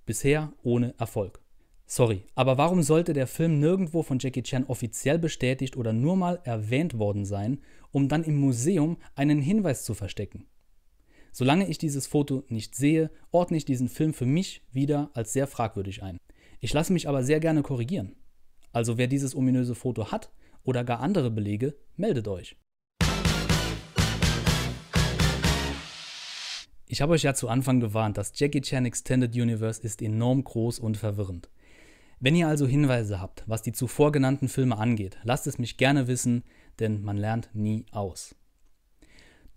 Bisher 0.07 0.51
ohne 0.63 0.95
Erfolg. 0.97 1.41
Sorry, 1.85 2.23
aber 2.35 2.57
warum 2.57 2.83
sollte 2.83 3.13
der 3.13 3.27
Film 3.27 3.61
nirgendwo 3.61 4.03
von 4.03 4.19
Jackie 4.19 4.43
Chan 4.43 4.65
offiziell 4.65 5.19
bestätigt 5.19 5.77
oder 5.77 5.93
nur 5.93 6.17
mal 6.17 6.41
erwähnt 6.45 6.99
worden 6.99 7.27
sein, 7.27 7.61
um 7.93 8.09
dann 8.09 8.25
im 8.25 8.41
Museum 8.41 8.97
einen 9.15 9.43
Hinweis 9.43 9.85
zu 9.85 9.93
verstecken? 9.93 10.47
Solange 11.39 11.69
ich 11.69 11.79
dieses 11.79 12.09
Foto 12.09 12.43
nicht 12.49 12.75
sehe, 12.75 13.13
ordne 13.31 13.59
ich 13.59 13.65
diesen 13.65 13.89
Film 13.89 14.13
für 14.13 14.27
mich 14.27 14.61
wieder 14.73 15.13
als 15.15 15.33
sehr 15.33 15.47
fragwürdig 15.47 16.03
ein. 16.03 16.19
Ich 16.59 16.73
lasse 16.73 16.93
mich 16.93 17.09
aber 17.09 17.23
sehr 17.23 17.39
gerne 17.39 17.63
korrigieren. 17.63 18.17
Also 18.73 18.99
wer 18.99 19.07
dieses 19.07 19.37
ominöse 19.37 19.77
Foto 19.77 20.11
hat 20.11 20.33
oder 20.65 20.83
gar 20.83 20.99
andere 20.99 21.31
Belege, 21.31 21.77
meldet 21.95 22.27
euch. 22.27 22.57
Ich 26.89 27.01
habe 27.01 27.13
euch 27.13 27.23
ja 27.23 27.35
zu 27.35 27.49
Anfang 27.49 27.79
gewarnt, 27.79 28.19
das 28.19 28.33
Jackie 28.35 28.61
Chan 28.61 28.85
Extended 28.85 29.33
Universe 29.37 29.81
ist 29.81 30.03
enorm 30.03 30.43
groß 30.43 30.81
und 30.81 30.97
verwirrend. 30.97 31.51
Wenn 32.19 32.35
ihr 32.35 32.49
also 32.49 32.67
Hinweise 32.67 33.21
habt, 33.21 33.45
was 33.47 33.63
die 33.63 33.71
zuvor 33.71 34.11
genannten 34.11 34.49
Filme 34.49 34.77
angeht, 34.77 35.19
lasst 35.23 35.47
es 35.47 35.57
mich 35.57 35.77
gerne 35.77 36.09
wissen, 36.09 36.43
denn 36.81 37.01
man 37.01 37.17
lernt 37.17 37.51
nie 37.53 37.87
aus. 37.93 38.35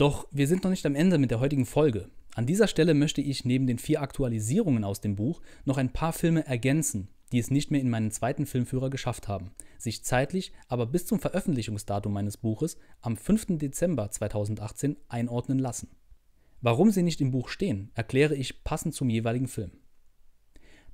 Doch 0.01 0.27
wir 0.31 0.48
sind 0.48 0.63
noch 0.63 0.72
nicht 0.72 0.88
am 0.88 0.96
Ende 0.96 1.20
mit 1.20 1.29
der 1.29 1.39
heutigen 1.39 1.67
Folge. 1.67 2.10
An 2.34 2.48
dieser 2.48 2.67
Stelle 2.67 2.96
möchte 2.96 3.22
ich 3.22 3.46
neben 3.46 3.67
den 3.67 3.77
vier 3.77 4.01
Aktualisierungen 4.01 4.84
aus 4.84 5.00
dem 5.00 5.15
Buch 5.15 5.43
noch 5.63 5.77
ein 5.77 5.93
paar 5.93 6.12
Filme 6.12 6.43
ergänzen, 6.48 7.08
die 7.31 7.38
es 7.38 7.51
nicht 7.51 7.70
mehr 7.70 7.81
in 7.81 7.89
meinen 7.91 8.10
zweiten 8.10 8.48
Filmführer 8.48 8.89
geschafft 8.89 9.27
haben, 9.27 9.51
sich 9.77 10.03
zeitlich 10.03 10.53
aber 10.67 10.88
bis 10.88 11.05
zum 11.05 11.20
Veröffentlichungsdatum 11.20 12.12
meines 12.12 12.38
Buches 12.38 12.77
am 13.01 13.15
5. 13.15 13.60
Dezember 13.60 14.10
2018 14.10 14.98
einordnen 15.08 15.60
lassen. 15.60 15.89
Warum 16.62 16.89
sie 16.89 17.03
nicht 17.03 17.22
im 17.22 17.29
Buch 17.29 17.48
stehen, 17.48 17.91
erkläre 17.93 18.34
ich 18.34 18.63
passend 18.63 18.96
zum 18.96 19.08
jeweiligen 19.08 19.48
Film. 19.48 19.70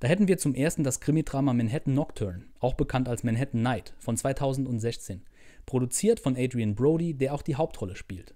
Da 0.01 0.09
hätten 0.09 0.27
wir 0.27 0.37
zum 0.37 0.53
ersten 0.53 0.83
das 0.83 0.99
Krimidrama 0.99 1.53
Manhattan 1.53 1.93
Nocturne, 1.93 2.43
auch 2.59 2.73
bekannt 2.73 3.07
als 3.07 3.23
Manhattan 3.23 3.61
Night, 3.61 3.93
von 3.99 4.17
2016, 4.17 5.21
produziert 5.65 6.19
von 6.19 6.35
Adrian 6.35 6.75
Brody, 6.75 7.13
der 7.13 7.33
auch 7.33 7.41
die 7.41 7.55
Hauptrolle 7.55 7.95
spielt. 7.95 8.35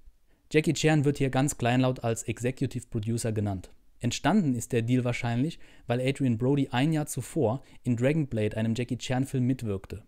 Jackie 0.54 0.74
Chan 0.74 1.06
wird 1.06 1.18
hier 1.18 1.30
ganz 1.30 1.58
kleinlaut 1.58 2.04
als 2.04 2.24
Executive 2.24 2.86
Producer 2.90 3.32
genannt. 3.32 3.72
Entstanden 4.02 4.54
ist 4.54 4.74
der 4.74 4.82
Deal 4.82 5.06
wahrscheinlich, 5.06 5.60
weil 5.88 6.02
Adrian 6.02 6.38
Brody 6.38 6.68
ein 6.72 6.92
Jahr 6.92 7.06
zuvor 7.06 7.64
in 7.84 7.96
Dragon 7.96 8.28
Blade, 8.28 8.58
einem 8.58 8.76
Jackie 8.76 8.98
Chan-Film, 8.98 9.46
mitwirkte. 9.46 10.04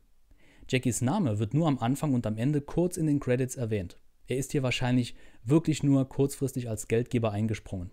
Jackies 0.67 1.01
Name 1.01 1.39
wird 1.39 1.53
nur 1.53 1.67
am 1.67 1.79
Anfang 1.79 2.13
und 2.13 2.27
am 2.27 2.35
Ende 2.35 2.59
kurz 2.59 2.97
in 2.97 3.07
den 3.07 3.21
Credits 3.21 3.55
erwähnt. 3.55 3.97
Er 4.27 4.35
ist 4.35 4.51
hier 4.51 4.63
wahrscheinlich 4.63 5.15
wirklich 5.45 5.81
nur 5.81 6.09
kurzfristig 6.09 6.67
als 6.67 6.89
Geldgeber 6.89 7.31
eingesprungen. 7.31 7.91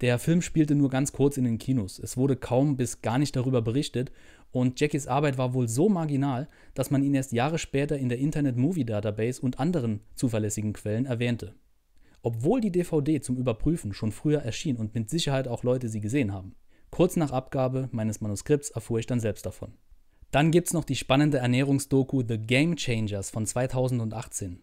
Der 0.00 0.18
Film 0.18 0.42
spielte 0.42 0.74
nur 0.74 0.90
ganz 0.90 1.12
kurz 1.12 1.36
in 1.36 1.44
den 1.44 1.58
Kinos. 1.58 1.98
Es 1.98 2.16
wurde 2.16 2.36
kaum 2.36 2.76
bis 2.76 3.02
gar 3.02 3.18
nicht 3.18 3.34
darüber 3.34 3.62
berichtet 3.62 4.12
und 4.52 4.78
Jackies 4.78 5.06
Arbeit 5.06 5.38
war 5.38 5.54
wohl 5.54 5.68
so 5.68 5.88
marginal, 5.88 6.48
dass 6.74 6.90
man 6.90 7.02
ihn 7.02 7.14
erst 7.14 7.32
Jahre 7.32 7.58
später 7.58 7.98
in 7.98 8.08
der 8.08 8.18
Internet 8.18 8.56
Movie 8.56 8.84
Database 8.84 9.42
und 9.42 9.58
anderen 9.58 10.00
zuverlässigen 10.14 10.72
Quellen 10.72 11.06
erwähnte 11.06 11.54
obwohl 12.22 12.60
die 12.60 12.72
DVD 12.72 13.20
zum 13.20 13.36
Überprüfen 13.36 13.92
schon 13.92 14.12
früher 14.12 14.40
erschien 14.40 14.76
und 14.76 14.94
mit 14.94 15.10
Sicherheit 15.10 15.48
auch 15.48 15.62
Leute 15.62 15.88
sie 15.88 16.00
gesehen 16.00 16.32
haben. 16.32 16.54
Kurz 16.90 17.16
nach 17.16 17.32
Abgabe 17.32 17.88
meines 17.92 18.20
Manuskripts 18.20 18.70
erfuhr 18.70 18.98
ich 18.98 19.06
dann 19.06 19.20
selbst 19.20 19.46
davon. 19.46 19.74
Dann 20.30 20.50
gibt's 20.50 20.72
noch 20.72 20.84
die 20.84 20.96
spannende 20.96 21.38
Ernährungsdoku 21.38 22.22
The 22.26 22.38
Game 22.38 22.76
Changers 22.76 23.30
von 23.30 23.46
2018. 23.46 24.60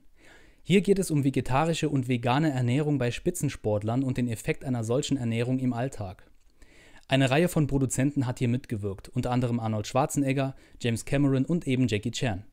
Hier 0.67 0.81
geht 0.81 0.97
es 0.97 1.11
um 1.11 1.23
vegetarische 1.23 1.89
und 1.89 2.07
vegane 2.07 2.49
Ernährung 2.49 2.97
bei 2.97 3.11
Spitzensportlern 3.11 4.01
und 4.01 4.17
den 4.17 4.27
Effekt 4.27 4.65
einer 4.65 4.83
solchen 4.83 5.15
Ernährung 5.15 5.59
im 5.59 5.73
Alltag. 5.73 6.27
Eine 7.07 7.29
Reihe 7.29 7.49
von 7.49 7.67
Produzenten 7.67 8.25
hat 8.25 8.39
hier 8.39 8.47
mitgewirkt, 8.47 9.09
unter 9.09 9.29
anderem 9.29 9.59
Arnold 9.59 9.85
Schwarzenegger, 9.85 10.55
James 10.81 11.05
Cameron 11.05 11.45
und 11.45 11.67
eben 11.67 11.87
Jackie 11.87 12.09
Chan. 12.09 12.45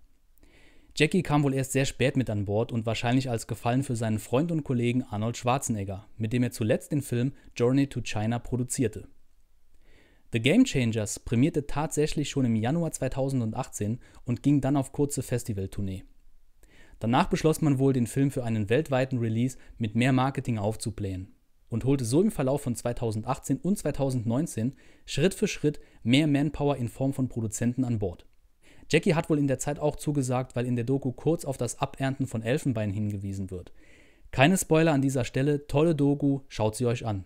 Jackie 0.94 1.22
kam 1.22 1.42
wohl 1.42 1.54
erst 1.54 1.72
sehr 1.72 1.86
spät 1.86 2.18
mit 2.18 2.28
an 2.28 2.44
Bord 2.44 2.70
und 2.70 2.84
wahrscheinlich 2.84 3.30
als 3.30 3.46
Gefallen 3.46 3.82
für 3.82 3.96
seinen 3.96 4.18
Freund 4.18 4.52
und 4.52 4.62
Kollegen 4.62 5.04
Arnold 5.04 5.38
Schwarzenegger, 5.38 6.06
mit 6.18 6.34
dem 6.34 6.42
er 6.42 6.50
zuletzt 6.50 6.92
den 6.92 7.00
Film 7.00 7.32
Journey 7.56 7.86
to 7.86 8.02
China 8.02 8.38
produzierte. 8.38 9.08
The 10.34 10.40
Game 10.40 10.64
Changers 10.64 11.18
prämierte 11.18 11.66
tatsächlich 11.66 12.28
schon 12.28 12.44
im 12.44 12.56
Januar 12.56 12.92
2018 12.92 14.00
und 14.26 14.42
ging 14.42 14.60
dann 14.60 14.76
auf 14.76 14.92
kurze 14.92 15.22
Festivaltournee. 15.22 16.04
Danach 17.02 17.26
beschloss 17.26 17.60
man 17.60 17.80
wohl, 17.80 17.92
den 17.92 18.06
Film 18.06 18.30
für 18.30 18.44
einen 18.44 18.70
weltweiten 18.70 19.18
Release 19.18 19.58
mit 19.76 19.96
mehr 19.96 20.12
Marketing 20.12 20.56
aufzublähen 20.56 21.34
und 21.68 21.84
holte 21.84 22.04
so 22.04 22.22
im 22.22 22.30
Verlauf 22.30 22.62
von 22.62 22.76
2018 22.76 23.56
und 23.56 23.76
2019 23.76 24.76
Schritt 25.04 25.34
für 25.34 25.48
Schritt 25.48 25.80
mehr 26.04 26.28
Manpower 26.28 26.76
in 26.76 26.86
Form 26.86 27.12
von 27.12 27.28
Produzenten 27.28 27.82
an 27.82 27.98
Bord. 27.98 28.24
Jackie 28.88 29.14
hat 29.14 29.28
wohl 29.28 29.40
in 29.40 29.48
der 29.48 29.58
Zeit 29.58 29.80
auch 29.80 29.96
zugesagt, 29.96 30.54
weil 30.54 30.64
in 30.64 30.76
der 30.76 30.84
Doku 30.84 31.10
kurz 31.10 31.44
auf 31.44 31.56
das 31.56 31.80
Abernten 31.80 32.28
von 32.28 32.40
Elfenbein 32.40 32.92
hingewiesen 32.92 33.50
wird. 33.50 33.72
Keine 34.30 34.56
Spoiler 34.56 34.92
an 34.92 35.02
dieser 35.02 35.24
Stelle, 35.24 35.66
tolle 35.66 35.96
Doku, 35.96 36.42
schaut 36.46 36.76
sie 36.76 36.86
euch 36.86 37.04
an. 37.04 37.24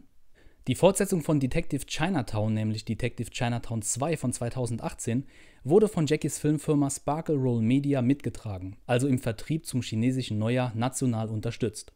Die 0.69 0.75
Fortsetzung 0.75 1.23
von 1.23 1.39
Detective 1.39 1.87
Chinatown, 1.87 2.53
nämlich 2.53 2.85
Detective 2.85 3.31
Chinatown 3.31 3.83
2 3.83 4.17
von 4.17 4.33
2018, 4.33 5.25
wurde 5.63 5.87
von 5.87 6.07
Jackies 6.07 6.41
Filmfirma 6.41 6.91
Sparkle 6.91 7.37
Roll 7.37 7.63
Media 7.63 8.03
mitgetragen, 8.03 8.77
also 8.85 9.07
im 9.07 9.21
Vertrieb 9.21 9.65
zum 9.65 9.83
chinesischen 9.83 10.41
Neujahr 10.41 10.73
national 10.75 11.29
unterstützt. 11.29 11.93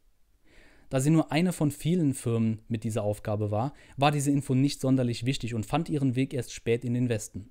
Da 0.88 1.00
sie 1.00 1.10
nur 1.10 1.32
eine 1.32 1.52
von 1.52 1.72
vielen 1.72 2.14
Firmen 2.14 2.60
mit 2.68 2.84
dieser 2.84 3.02
Aufgabe 3.02 3.50
war, 3.50 3.74
war 3.96 4.12
diese 4.12 4.30
Info 4.30 4.54
nicht 4.54 4.80
sonderlich 4.80 5.26
wichtig 5.26 5.54
und 5.54 5.66
fand 5.66 5.88
ihren 5.88 6.14
Weg 6.14 6.32
erst 6.32 6.52
spät 6.52 6.84
in 6.84 6.94
den 6.94 7.08
Westen. 7.08 7.50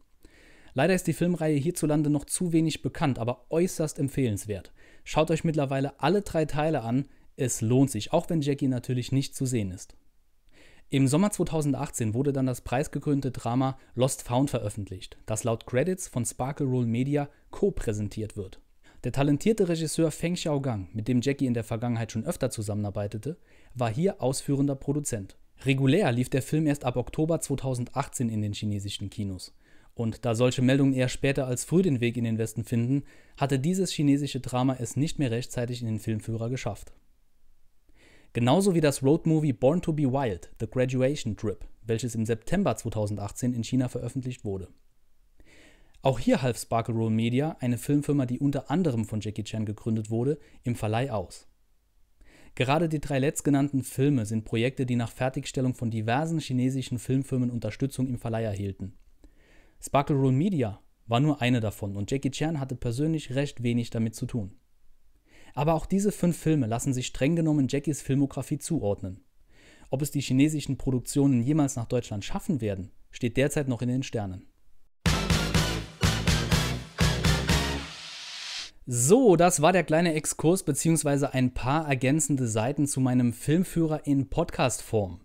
Leider 0.74 0.94
ist 0.94 1.08
die 1.08 1.14
Filmreihe 1.14 1.58
hierzulande 1.58 2.10
noch 2.10 2.24
zu 2.24 2.54
wenig 2.54 2.82
bekannt, 2.82 3.20
aber 3.20 3.46
äußerst 3.50 4.00
empfehlenswert. 4.00 4.72
Schaut 5.04 5.32
euch 5.32 5.44
mittlerweile 5.44 6.00
alle 6.00 6.22
drei 6.22 6.46
Teile 6.46 6.82
an, 6.82 7.10
es 7.36 7.60
lohnt 7.60 7.92
sich, 7.92 8.14
auch 8.14 8.30
wenn 8.30 8.40
Jackie 8.40 8.70
natürlich 8.70 9.12
nicht 9.12 9.36
zu 9.36 9.46
sehen 9.46 9.72
ist. 9.72 9.98
Im 10.92 11.08
Sommer 11.08 11.30
2018 11.30 12.16
wurde 12.16 12.34
dann 12.34 12.48
das 12.48 12.62
preisgekrönte 12.62 13.30
Drama 13.30 13.78
Lost 13.94 14.24
Found 14.24 14.50
veröffentlicht, 14.50 15.20
das 15.28 15.44
laut 15.44 15.68
Credits 15.68 16.08
von 16.08 16.26
Sparkle 16.26 16.66
Roll 16.66 16.88
Media 16.88 17.30
co-präsentiert 17.52 18.36
wird. 18.36 18.60
Der 19.04 19.12
talentierte 19.12 19.70
Regisseur 19.70 20.10
Feng 20.10 20.34
Xiaogang, 20.34 20.90
mit 20.94 21.08
dem 21.08 21.22
Jackie 21.22 21.46
in 21.46 21.54
der 21.54 21.64
Vergangenheit 21.64 22.12
schon 22.12 22.26
öfter 22.26 22.50
zusammenarbeitete, 22.50 23.38
war 23.76 23.94
hier 23.94 24.20
ausführender 24.20 24.74
Produzent. 24.74 25.38
Regulär 25.64 26.12
lief 26.12 26.30
der 26.30 26.42
Film 26.42 26.66
erst 26.66 26.86
ab 26.86 26.96
Oktober 26.96 27.40
2018 27.40 28.30
in 28.30 28.42
den 28.42 28.54
chinesischen 28.54 29.12
Kinos. 29.12 29.54
Und 29.94 30.26
da 30.26 30.34
solche 30.34 30.64
Meldungen 30.64 30.94
eher 30.94 31.10
später 31.10 31.46
als 31.46 31.66
früh 31.66 31.84
den 31.84 32.02
Weg 32.02 32.18
in 32.18 32.24
den 32.24 32.40
Westen 32.40 32.64
finden, 32.64 33.04
hatte 33.38 33.60
dieses 33.60 33.92
chinesische 33.92 34.40
Drama 34.40 34.76
es 34.80 34.96
nicht 34.96 35.20
mehr 35.20 35.30
rechtzeitig 35.30 35.82
in 35.82 35.88
den 35.88 36.00
Filmführer 36.00 36.50
geschafft. 36.50 36.94
Genauso 38.34 38.76
wie 38.76 38.82
das 38.82 39.02
Roadmovie 39.02 39.54
Born 39.54 39.82
to 39.82 39.92
be 39.92 40.04
Wild, 40.04 40.52
The 40.60 40.68
Graduation 40.68 41.36
Trip, 41.36 41.66
welches 41.82 42.14
im 42.14 42.28
September 42.28 42.76
2018 42.76 43.54
in 43.54 43.64
China 43.64 43.88
veröffentlicht 43.90 44.46
wurde. 44.46 44.68
Auch 46.04 46.20
hier 46.20 46.44
half 46.44 46.60
Sparkle 46.60 46.94
Roll 46.94 47.10
Media, 47.10 47.58
eine 47.60 47.80
Filmfirma, 47.80 48.28
die 48.28 48.40
unter 48.40 48.70
anderem 48.70 49.06
von 49.06 49.20
Jackie 49.20 49.44
Chan 49.44 49.66
gegründet 49.66 50.12
wurde, 50.12 50.38
im 50.64 50.76
Verleih 50.76 51.12
aus. 51.12 51.48
Gerade 52.54 52.88
die 52.88 53.02
drei 53.02 53.18
letztgenannten 53.18 53.84
Filme 53.84 54.26
sind 54.26 54.46
Projekte, 54.46 54.86
die 54.86 54.96
nach 54.96 55.12
Fertigstellung 55.12 55.74
von 55.74 55.90
diversen 55.90 56.40
chinesischen 56.40 57.00
Filmfirmen 57.00 57.50
Unterstützung 57.50 58.08
im 58.08 58.20
Verleih 58.20 58.44
erhielten. 58.44 58.94
Sparkle 59.82 60.16
Roll 60.16 60.34
Media 60.34 60.80
war 61.08 61.20
nur 61.20 61.42
eine 61.42 61.62
davon 61.62 61.96
und 61.96 62.12
Jackie 62.12 62.32
Chan 62.32 62.60
hatte 62.60 62.76
persönlich 62.76 63.34
recht 63.34 63.64
wenig 63.64 63.90
damit 63.90 64.14
zu 64.14 64.28
tun. 64.28 64.59
Aber 65.54 65.74
auch 65.74 65.86
diese 65.86 66.12
fünf 66.12 66.38
Filme 66.38 66.68
lassen 66.68 66.94
sich 66.94 67.08
streng 67.08 67.36
genommen 67.36 67.68
Jackies 67.70 68.02
Filmografie 68.02 68.60
zuordnen. 68.60 69.24
Ob 69.90 70.02
es 70.02 70.12
die 70.12 70.22
chinesischen 70.22 70.78
Produktionen 70.78 71.42
jemals 71.42 71.76
nach 71.76 71.88
Deutschland 71.88 72.24
schaffen 72.24 72.62
werden, 72.62 72.92
steht 73.12 73.38
derzeit 73.38 73.68
noch 73.68 73.82
in 73.82 73.90
den 73.90 74.04
Sternen. 74.04 74.46
So, 78.92 79.36
das 79.36 79.62
war 79.62 79.72
der 79.72 79.84
kleine 79.84 80.16
Exkurs 80.16 80.64
bzw. 80.64 81.28
ein 81.28 81.54
paar 81.54 81.88
ergänzende 81.88 82.48
Seiten 82.48 82.88
zu 82.88 83.00
meinem 83.00 83.34
Filmführer 83.34 84.08
in 84.08 84.30
Podcast-Form. 84.30 85.22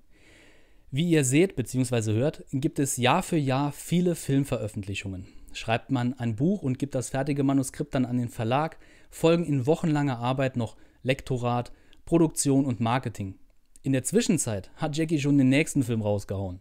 Wie 0.91 1.09
ihr 1.09 1.25
seht 1.25 1.57
bzw. 1.57 2.13
hört, 2.13 2.45
gibt 2.53 2.79
es 2.79 2.99
Jahr 2.99 3.23
für 3.23 3.39
Jahr 3.39 3.73
viele 3.73 4.17
Filmveröffentlichungen. 4.17 5.27
Schreibt 5.55 5.91
man 5.91 6.13
ein 6.15 6.37
Buch 6.37 6.63
und 6.63 6.79
gibt 6.79 6.95
das 6.95 7.09
fertige 7.09 7.43
Manuskript 7.43 7.95
dann 7.95 8.05
an 8.05 8.19
den 8.19 8.29
Verlag, 8.29 8.79
folgen 9.15 9.45
in 9.45 9.67
wochenlanger 9.67 10.19
Arbeit 10.19 10.57
noch 10.57 10.77
Lektorat, 11.03 11.73
Produktion 12.05 12.67
und 12.67 12.81
Marketing. 12.81 13.39
In 13.83 13.93
der 13.93 14.03
Zwischenzeit 14.03 14.71
hat 14.77 14.97
Jackie 14.97 15.21
schon 15.21 15.39
den 15.39 15.49
nächsten 15.49 15.85
Film 15.85 16.03
rausgehauen. 16.03 16.61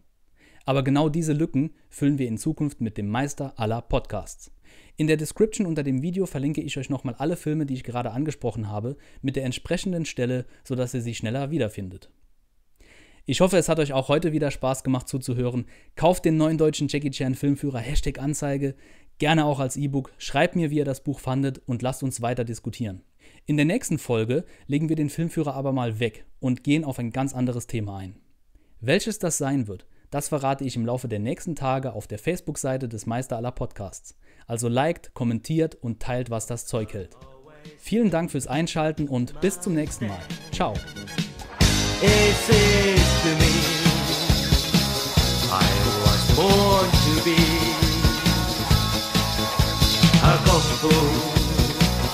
Aber 0.64 0.84
genau 0.84 1.08
diese 1.08 1.32
Lücken 1.32 1.74
füllen 1.90 2.18
wir 2.18 2.28
in 2.28 2.38
Zukunft 2.38 2.80
mit 2.80 2.96
dem 2.96 3.08
Meister 3.08 3.54
aller 3.56 3.82
Podcasts. 3.82 4.52
In 4.96 5.08
der 5.08 5.16
Description 5.16 5.66
unter 5.66 5.82
dem 5.82 6.00
Video 6.00 6.26
verlinke 6.26 6.60
ich 6.60 6.78
euch 6.78 6.90
nochmal 6.90 7.16
alle 7.18 7.36
Filme, 7.36 7.66
die 7.66 7.74
ich 7.74 7.84
gerade 7.84 8.12
angesprochen 8.12 8.68
habe, 8.68 8.96
mit 9.20 9.34
der 9.34 9.44
entsprechenden 9.44 10.04
Stelle, 10.04 10.46
sodass 10.62 10.94
ihr 10.94 11.02
sie 11.02 11.14
schneller 11.14 11.50
wiederfindet. 11.50 12.10
Ich 13.26 13.40
hoffe, 13.40 13.56
es 13.56 13.70
hat 13.70 13.78
euch 13.78 13.94
auch 13.94 14.08
heute 14.08 14.32
wieder 14.32 14.50
Spaß 14.50 14.84
gemacht 14.84 15.08
zuzuhören. 15.08 15.64
Kauft 15.96 16.26
den 16.26 16.36
neuen 16.36 16.58
deutschen 16.58 16.88
Jackie 16.88 17.10
Chan 17.10 17.34
Filmführer 17.34 17.78
Hashtag 17.78 18.18
Anzeige, 18.18 18.74
gerne 19.18 19.44
auch 19.44 19.60
als 19.60 19.76
E-Book. 19.76 20.12
Schreibt 20.18 20.56
mir, 20.56 20.70
wie 20.70 20.78
ihr 20.78 20.84
das 20.84 21.02
Buch 21.02 21.20
fandet 21.20 21.60
und 21.66 21.82
lasst 21.82 22.02
uns 22.02 22.22
weiter 22.22 22.44
diskutieren. 22.44 23.02
In 23.46 23.56
der 23.56 23.66
nächsten 23.66 23.98
Folge 23.98 24.44
legen 24.66 24.88
wir 24.88 24.96
den 24.96 25.10
Filmführer 25.10 25.54
aber 25.54 25.72
mal 25.72 26.00
weg 26.00 26.24
und 26.40 26.64
gehen 26.64 26.84
auf 26.84 26.98
ein 26.98 27.10
ganz 27.10 27.34
anderes 27.34 27.66
Thema 27.66 27.98
ein. 27.98 28.16
Welches 28.80 29.18
das 29.18 29.38
sein 29.38 29.66
wird, 29.66 29.86
das 30.10 30.28
verrate 30.28 30.64
ich 30.64 30.76
im 30.76 30.86
Laufe 30.86 31.08
der 31.08 31.18
nächsten 31.18 31.56
Tage 31.56 31.92
auf 31.92 32.06
der 32.06 32.18
Facebook-Seite 32.18 32.88
des 32.88 33.06
Meister 33.06 33.36
aller 33.36 33.52
Podcasts. 33.52 34.16
Also 34.46 34.68
liked, 34.68 35.12
kommentiert 35.14 35.74
und 35.74 36.00
teilt, 36.00 36.30
was 36.30 36.46
das 36.46 36.66
Zeug 36.66 36.92
hält. 36.94 37.16
Vielen 37.78 38.10
Dank 38.10 38.30
fürs 38.30 38.46
Einschalten 38.46 39.08
und 39.08 39.40
bis 39.40 39.60
zum 39.60 39.74
nächsten 39.74 40.06
Mal. 40.06 40.20
Ciao. 40.52 40.74
a 50.34 50.38
kung 50.42 50.66
fu, 50.80 50.88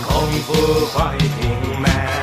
kung 0.04 0.32
fu 0.44 0.86
fighting 0.92 1.80
man. 1.80 2.19